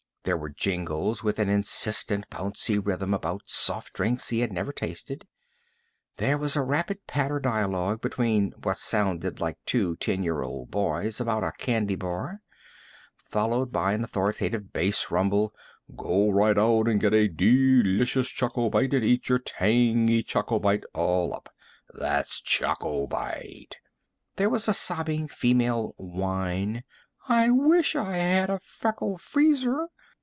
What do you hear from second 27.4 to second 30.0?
wish I had a Feckle Freezer!